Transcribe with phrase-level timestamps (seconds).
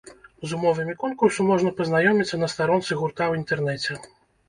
[0.47, 4.05] З умовамі конкурсу можна пазнаёміцца на старонцы гурта ў інтэрнэце.